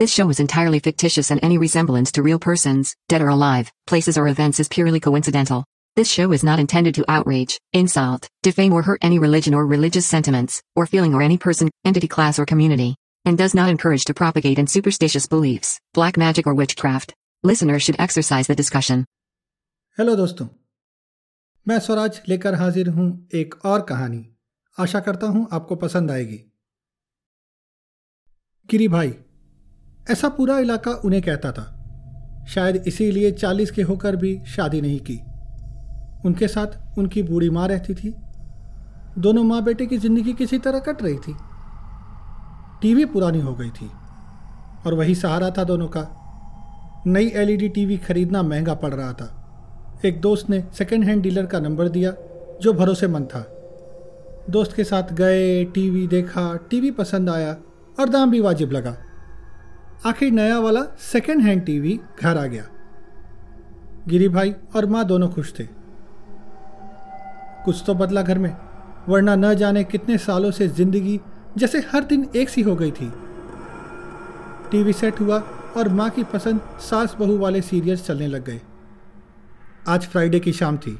[0.00, 4.16] This show is entirely fictitious and any resemblance to real persons, dead or alive, places
[4.16, 5.64] or events is purely coincidental.
[5.96, 10.06] This show is not intended to outrage, insult, defame or hurt any religion or religious
[10.06, 14.14] sentiments, or feeling or any person, entity class or community, and does not encourage to
[14.14, 17.12] propagate in superstitious beliefs, black magic or witchcraft.
[17.42, 19.04] Listeners should exercise the discussion.
[19.98, 20.48] Hello दोस्तों
[21.68, 24.26] मैं स्वराज लेकर हाजिर हूं एक और कहानी
[24.78, 26.44] आशा करता हूं आपको पसंद आएगी
[28.70, 29.14] गिरी भाई
[30.10, 31.74] ऐसा पूरा इलाका उन्हें कहता था।
[32.48, 35.20] शायद इसीलिए चालीस के होकर भी शादी नहीं की।
[36.26, 38.14] उनके साथ उनकी बूढ़ी माँ रहती थी।
[39.18, 41.34] दोनों माँ बेटे की ज़िंदगी किसी तरह कट रही थी।
[42.82, 43.90] टीवी पुरानी हो गई थी
[44.86, 46.06] और वही सहारा था दोनों का।
[47.06, 49.34] नई एलईडी टीवी खरीदना महँगा पड़ रहा था।
[50.04, 52.12] एक दोस्त ने सेकेंड हैंड डीलर का नंबर दिया,
[52.60, 53.44] जो भरोसेमंद था।
[54.50, 57.56] दोस्त के साथ गए, टीवी देखा, टीवी पसंद आया
[58.00, 58.96] और दाम भी वाजिब लगा।
[60.06, 62.64] आखिर नया वाला सेकेंड हैंड टीवी घर आ गया।
[64.08, 65.64] गिरी भाई और माँ दोनों खुश थे।
[67.64, 68.56] कुछ तो बदला घर में,
[69.08, 71.20] वरना न जाने कितने सालों से ज़िंदगी
[71.58, 73.10] जैसे हर दिन एक सी हो गई थी।
[74.70, 75.42] टीवी सेट हुआ
[75.76, 78.60] और माँ की पसंद सास बहू वाले सीरियल्स चलने लग गए।
[79.88, 80.98] आज फ्राइडे की शाम थी।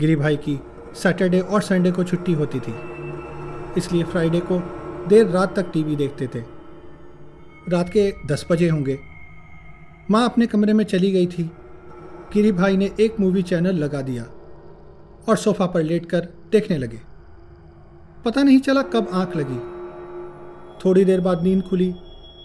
[0.00, 0.60] गिरी भाई की
[0.94, 2.74] सैटरडे और संडे को छुट्टी होती थी।
[3.76, 4.58] इसलिए फ्राइडे को
[5.08, 6.42] देर रात तक टीवी देखते थे।
[7.68, 8.98] रात के दस बजे होंगे।
[10.10, 11.50] माँ अपने कमरे में चली गई थी।
[12.32, 14.24] गिरी भाई ने एक मूवी चैनल लगा दिया
[15.28, 16.20] और सोफा पर लेटकर
[16.52, 17.00] देखने लगे।
[18.24, 19.58] पता नहीं चला कब आँख लगी।
[20.84, 21.92] थोड़ी देर बाद नींद खुली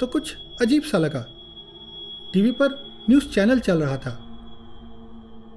[0.00, 1.26] तो कुछ अजीब सा लगा।
[2.32, 2.68] टीवी पर
[3.10, 4.24] न्यूज़ चैनल चल रहा था।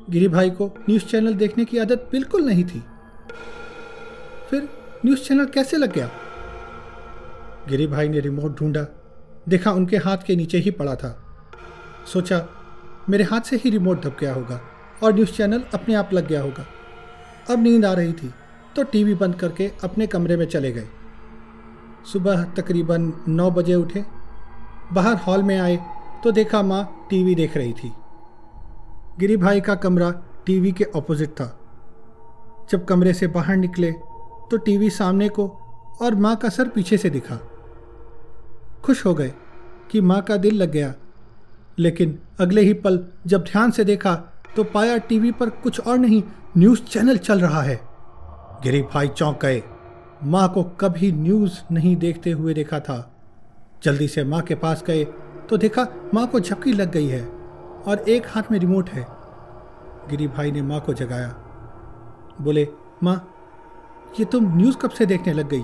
[0.09, 2.83] गिरी भाई को न्यूज़ चैनल देखने की आदत बिल्कुल नहीं थी।
[4.49, 4.69] फिर
[5.05, 6.09] न्यूज़ चैनल कैसे लग गया?
[7.69, 9.00] गिरी भाई ने रिमोट ढूंढा।
[9.49, 11.17] देखा उनके हाथ के नीचे ही पड़ा था।
[12.13, 12.45] सोचा,
[13.09, 14.59] मेरे हाथ से ही रिमोट दब गया होगा
[15.03, 16.65] और न्यूज़ चैनल अपने आप लग गया होगा।
[17.49, 18.33] अब नींद आ रही थी
[18.75, 20.87] तो टीवी बंद करके अपने कमरे में चले गए।
[22.13, 24.05] सुबह तकरीबन नौ बजे उठे।
[24.93, 25.79] बाहर हॉल में आए
[26.23, 27.91] तो देखा माँ टीवी देख रही थी।
[29.19, 30.11] गिरी भाई का कमरा
[30.45, 31.57] टीवी के ऑपोजिट था।
[32.71, 33.91] जब कमरे से बाहर निकले
[34.51, 35.47] तो टीवी सामने को
[36.01, 37.39] और माँ का सर पीछे से दिखा।
[38.83, 39.33] खुश हो गए
[39.91, 40.93] कि माँ का दिल लग गया।
[41.79, 44.15] लेकिन अगले ही पल जब ध्यान से देखा
[44.55, 46.23] तो पाया टीवी पर कुछ और नहीं,
[46.57, 47.79] न्यूज़ चैनल चल रहा है।
[48.63, 49.63] गिरी भाई चौंक गए।
[50.23, 53.11] माँ को कभी न्यूज़ नहीं देखते हुए देखा था।
[53.83, 55.03] जल्दी से माँ के पास गए
[55.49, 57.25] तो देखा माँ को झपकी लग गई है
[57.87, 59.07] और एक हाथ में रिमोट है।
[60.09, 61.29] गिरी भाई ने माँ को जगाया।
[62.41, 62.67] बोले,
[63.03, 63.33] माँ,
[64.19, 65.63] ये तुम न्यूज़ कब से देखने लग गई?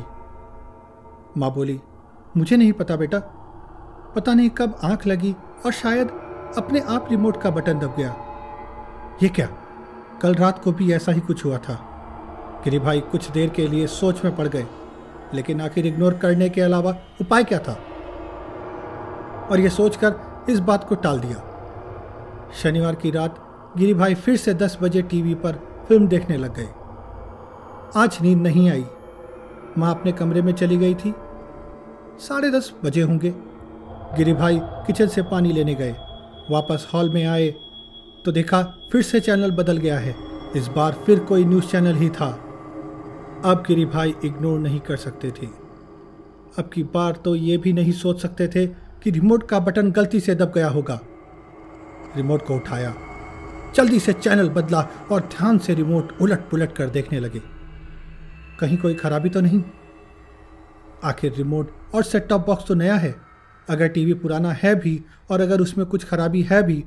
[1.38, 1.80] माँ बोली
[2.38, 3.20] मुझे नहीं पता बेटा।
[4.16, 6.08] पता नहीं कब आँख लगी और शायद
[6.58, 8.16] अपने आप रिमोट का बटन दब गया।
[9.24, 9.48] ये क्या?
[10.22, 11.74] कल रात को भी ऐसा ही कुछ हुआ था।
[12.64, 14.66] गिरी भाई कुछ देर के लिए सोच में पड़ गए,
[15.34, 17.80] लेकिन आखिर इग्नोर करने के अलावा उपाय क्या था?
[19.52, 20.16] और यह सोचकर
[20.50, 21.44] इस बात को टाल दिया।
[22.54, 23.44] शनिवार की रात
[23.78, 25.54] गिरी भाई फिर से दस बजे टीवी पर
[25.88, 26.70] फ़िल्म देखने लग गए।
[27.96, 28.86] आज नींद नहीं आई।
[29.78, 31.14] माँ अपने कमरे में चली गई थी।
[32.20, 33.34] साढ़े दस बजे होंगे।
[34.18, 35.92] गिरी भाई किचन से पानी लेने गए।
[36.52, 37.48] वापस हॉल में आए
[38.26, 38.62] तो देखा
[38.92, 40.16] फिर से चैनल बदल गया है।
[40.56, 42.28] इस बार फिर कोई न्यूज़ चैनल ही था।
[43.46, 45.48] अब गिरी भाई इग्नोर नहीं कर सकते थे।
[46.60, 50.20] अब की बार तो ये भी नहीं सोच सकते थे कि रिमोट का बटन गलती
[50.20, 51.00] से दब गया होगा।
[52.16, 52.94] रिमोट को उठाया।
[53.76, 57.42] जल्दी से चैनल बदला और ध्यान से रिमोट उलट पुलट कर देखने लगे।
[58.60, 59.64] कहीं कोई खराबी तो नहीं?
[61.04, 63.16] आखिर रिमोट और सेट टॉप बॉक्स तो नया है।
[63.70, 66.86] अगर टीवी पुराना है भी और अगर उसमें कुछ खराबी है भी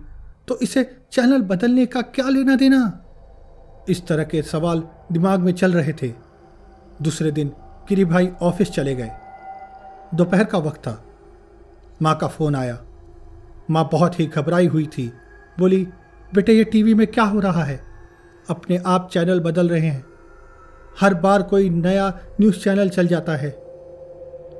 [0.48, 3.04] तो इसे चैनल बदलने का क्या लेना देना?
[3.88, 4.82] इस तरह के सवाल
[5.12, 6.08] दिमाग में चल रहे थे।
[7.02, 7.48] दूसरे दिन
[7.88, 9.10] गिरी भाई ऑफ़िस चले गए।
[10.14, 11.04] दोपहर का वक्त था।
[12.02, 12.82] माँ का फ़ोन आया।
[13.70, 15.12] माँ बहुत ही घबराई हुई थी।
[15.58, 15.88] बोली,
[16.34, 17.84] बेटे, ये टीवी में क्या हो रहा है?
[18.50, 20.04] अपने आप चैनल बदल रहे हैं।
[21.00, 23.59] हर बार कोई नया न्यूज़ चैनल चल जाता है।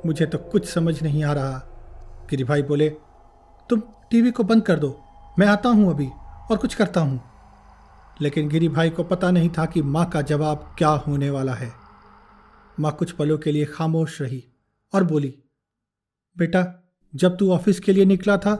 [0.05, 1.57] मुझे तो कुछ समझ नहीं आ रहा।
[2.29, 2.89] गिरी भाई बोले,
[3.69, 3.81] तुम
[4.11, 4.99] टीवी को बंद कर दो,
[5.39, 6.07] मैं आता हूँ अभी
[6.51, 7.21] और कुछ करता हूँ।
[8.21, 11.71] लेकिन गिरी भाई को पता नहीं था कि माँ का जवाब क्या होने वाला है।
[12.79, 14.43] माँ कुछ पलों के लिए खामोश रही
[14.93, 15.33] और बोली,
[16.37, 16.65] बेटा,
[17.15, 18.53] जब तू ऑफ़िस के लिए निकला था,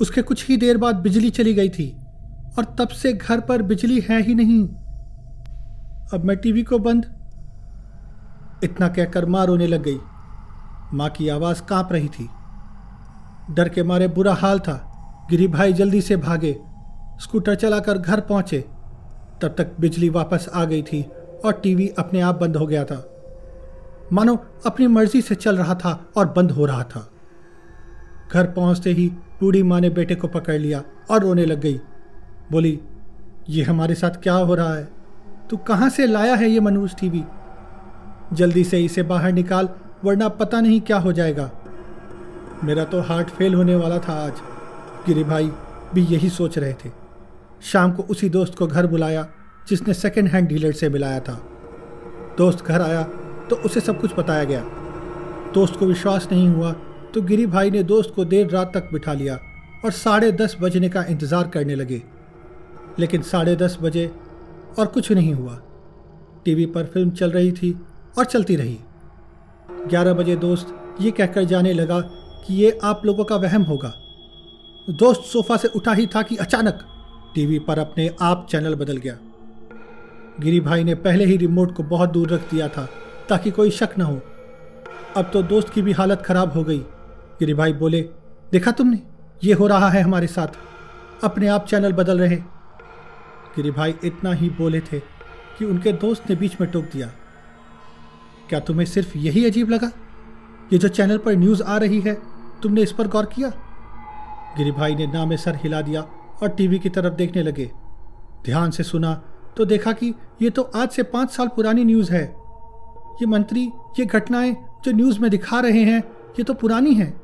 [0.00, 1.90] उसके कुछ ही देर बाद बिजली चली गई थी
[2.58, 4.62] और तब से घर पर बिजली है ही नहीं।
[6.14, 7.04] अब मैं टीवी को बंद।
[8.64, 9.98] इतना कहकर माँ रोने लग गई।
[10.94, 12.28] माँ की आवाज़ काँप रही थी।
[13.50, 14.86] डर के मारे बुरा हाल था।
[15.30, 16.60] गिरी भाई जल्दी से भागे।
[17.20, 18.64] स्कूटर चलाकर घर पहुँचे।
[19.42, 21.02] तब तक बिजली वापस आ गई थी
[21.44, 23.06] और टीवी अपने आप बंद हो गया था।
[24.12, 27.10] मानो अपनी मर्ज़ी से चल रहा था और बंद हो रहा था।
[28.32, 31.80] घर पहुँचते ही बूढ़ी माँ ने बेटे को पकड़ लिया और रोने लग गई।
[32.52, 32.80] बोली,
[33.48, 34.88] ये हमारे साथ क्या हो रहा है?
[35.50, 37.24] तू कहाँ से लाया है ये मनूज टीवी?
[38.32, 39.68] जल्दी से इसे बाहर निकाल
[40.04, 41.50] वरना पता नहीं क्या हो जाएगा।
[42.64, 44.40] मेरा तो हार्ट फेल होने वाला था आज।
[45.06, 45.50] गिरी भाई
[45.94, 46.90] भी यही सोच रहे थे।
[47.62, 49.26] शाम को उसी दोस्त को घर बुलाया,
[49.68, 51.34] जिसने सेकेंड हैंड डीलर से मिलाया था।
[52.38, 53.02] दोस्त घर आया
[53.50, 54.64] तो उसे सब कुछ बताया गया।
[55.54, 56.72] दोस्त को विश्वास नहीं हुआ
[57.14, 59.38] तो गिरी भाई ने दोस्त को देर रात तक बिठा लिया
[59.84, 62.02] और साढ़े दस बजने का इंतज़ार करने लगे।
[62.98, 64.06] लेकिन साढ़े दस बजे
[64.78, 65.60] और कुछ नहीं हुआ।
[66.44, 67.72] टीवी पर फ़िल्म चल रही थी
[68.18, 68.78] और चलती रही।
[69.88, 72.00] ग्यारह बजे दोस्त ये कहकर जाने लगा
[72.46, 73.92] कि ये आप लोगों का वहम होगा।
[74.90, 76.86] दोस्त सोफा से उठा ही था कि अचानक
[77.34, 79.16] टीवी पर अपने आप चैनल बदल गया।
[80.40, 82.88] गिरी भाई ने पहले ही रिमोट को बहुत दूर रख दिया था
[83.28, 84.20] ताकि कोई शक न हो।
[85.16, 88.00] अब तो दोस्त की भी हालत खराब हो गई। गिरी भाई बोले,
[88.52, 89.00] देखा तुमने?
[89.44, 90.58] ये हो रहा है हमारे साथ।
[91.24, 92.36] अपने आप चैनल बदल रहे
[93.56, 94.98] गिरी भाई इतना ही बोले थे
[95.58, 97.10] कि उनके दोस्त ने बीच में टोक दिया।
[98.50, 99.90] क्या तुम्हें सिर्फ़ यही अजीब लगा?
[100.72, 102.14] ये जो चैनल पर न्यूज़ आ रही है,
[102.62, 103.48] तुमने इस पर गौर किया?
[104.58, 106.00] गिरी भाई ने नामे सर हिला दिया
[106.42, 107.72] और टीवी की तरफ़ देखने लगे।
[108.44, 109.14] ध्यान से सुना
[109.56, 112.24] तो देखा कि ये तो आज से पाँच साल पुरानी न्यूज़ है।
[113.20, 116.00] ये मंत्री, ये घटनाएँ जो न्यूज़ में दिखा रहे हैं,
[116.38, 117.20] ये तो पुरानी हैं।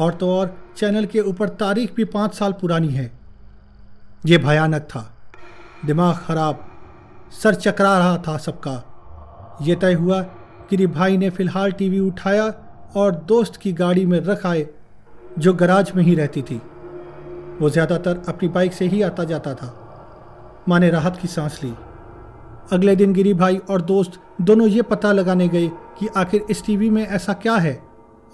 [0.00, 3.12] और तो और चैनल के ऊपर तारीख भी पाँच साल पुरानी है।
[4.26, 5.16] ये भयानक था।
[5.84, 6.66] दिमाग खराब।
[7.42, 8.93] सर चकरा रहा था सबका।
[9.62, 10.20] ये तय हुआ
[10.70, 12.52] कि भाई ने फ़िलहाल टीवी उठाया
[12.96, 14.66] और दोस्त की गाड़ी में रख आए,
[15.38, 16.60] जो गराज में ही रहती थी।
[17.60, 19.74] वो ज़्यादातर अपनी बाइक से ही आता जाता था।
[20.68, 21.72] माँ ने राहत की सांस ली।
[22.72, 25.68] अगले दिन गिरी भाई और दोस्त दोनों ये पता लगाने गए
[25.98, 27.78] कि आखिर इस टीवी में ऐसा क्या है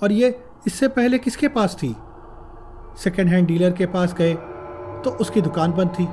[0.02, 1.94] और ये इससे पहले किसके पास थी।
[3.05, 4.34] सेकेंड हैंड डीलर के पास गए
[5.05, 6.06] तो उसकी दुकान बंद थी।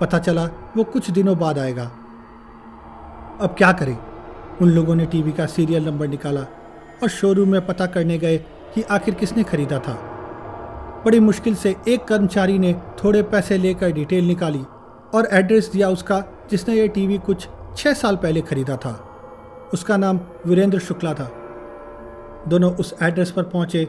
[0.00, 0.44] पता चला
[0.76, 1.90] वो कुछ दिनों बाद आएगा।
[3.40, 3.98] अब क्या करें?
[4.62, 6.40] उन लोगों ने टीवी का सीरियल नंबर निकाला
[7.02, 8.38] और शोरूम में पता करने गए
[8.74, 9.92] कि आखिर किसने खरीदा था।
[11.04, 12.74] बड़ी मुश्किल से एक कर्मचारी ने
[13.04, 14.62] थोड़े पैसे लेकर डिटेल निकाली
[15.14, 19.08] और एड्रेस दिया उसका, जिसने ये टीवी कुछ छः साल पहले खरीदा था।
[19.74, 21.30] उसका नाम वीरेंद्र शुक्ला था।
[22.48, 23.84] दोनों उस एड्रेस पर पहुँचे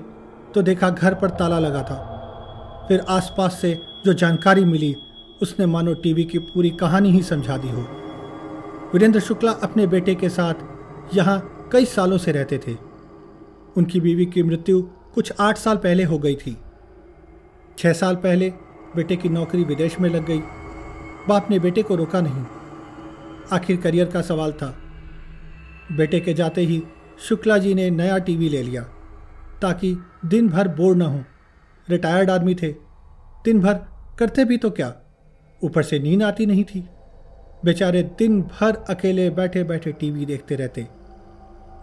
[0.56, 4.96] तो देखा घर पर ताला लगा था। फिर आसपास से जो जानकारी मिली,
[5.42, 8.03] उसने मानो टीवी की पूरी कहानी ही समझा दी हो।
[8.94, 12.76] वीरेंद्र शुक्ला अपने बेटे के साथ यहाँ कई सालों से रहते थे।
[13.78, 14.82] उनकी बीवी की मृत्यु
[15.14, 16.56] कुछ आठ साल पहले हो गई थी।
[17.78, 18.50] छः साल पहले
[18.96, 20.40] बेटे की नौकरी विदेश में लग गई।
[21.28, 22.46] बाप ने बेटे को रोका नहीं।
[23.52, 24.74] आखिर करियर का सवाल था।
[25.92, 26.82] बेटे के जाते ही
[27.20, 28.84] शुक्ला जी ने नया टीवी ले लिया,
[29.62, 31.24] ताकि दिन भर बोर न हो।
[31.88, 32.72] रिटायर्ड आदमी थे।
[33.46, 33.74] दिन भर
[34.20, 34.94] करते भी तो क्या?
[35.62, 36.88] ऊपर से नींद आती नहीं थी।
[37.66, 40.88] बेचारे दिन भर अकेले बैठे बैठे टीवी देखते रहते।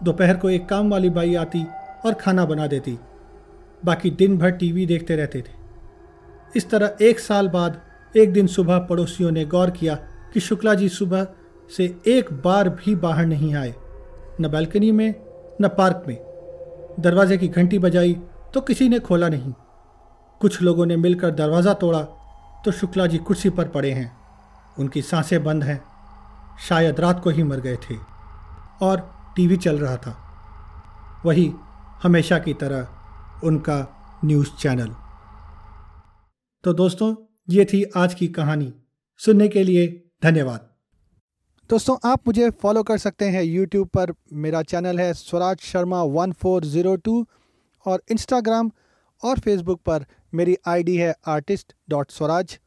[0.03, 1.65] दोपहर को एक काम वाली बाई आती
[2.05, 2.97] और खाना बना देती।
[3.85, 5.59] बाकी दिन भर टीवी देखते रहते थे।
[6.55, 7.81] इस तरह एक साल बाद,
[8.15, 9.95] एक दिन सुबह पड़ोसियों ने गौर किया
[10.33, 11.27] कि शुक्ला जी सुबह
[11.77, 13.73] से एक बार भी बाहर नहीं आए।
[14.41, 15.13] न बालकनी में,
[15.61, 16.17] न पार्क में।
[16.99, 18.17] दरवाजे की घंटी बजाई
[18.53, 19.53] तो किसी ने खोला नहीं।
[20.41, 22.01] कुछ लोगों ने मिलकर दरवाज़ा तोड़ा
[22.65, 24.20] तो शुक्ला जी कुर्सी पर पड़े हैं।
[24.79, 25.85] उनकी साँसें बंद हैं।
[26.59, 27.95] शायद रात को ही मर गए थे।
[28.81, 30.27] और टीवी चल रहा था।
[31.25, 31.53] वही
[32.03, 32.87] हमेशा की तरह
[33.47, 34.95] उनका न्यूज़ चैनल।
[36.63, 37.15] तो दोस्तों,
[37.49, 38.73] ये थी आज की कहानी।
[39.17, 40.69] सुनने के लिए धन्यवाद।
[41.69, 46.31] दोस्तों, आप मुझे फॉलो कर सकते हैं यूट्यूब पर। मेरा चैनल है Swaraj Sharma one
[46.31, 47.27] four zero two
[47.85, 48.71] और इंस्टाग्राम
[49.23, 52.59] और फेसबुक पर मेरी आईडी है आर्टिस्ट डॉट स्वराज।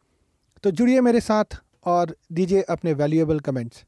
[0.62, 3.84] तो जुड़िए मेरे साथ। और दीजिए अपने वैल्यूएबल कमेंट्स